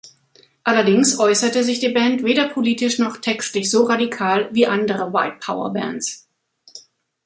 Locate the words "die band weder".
1.79-2.47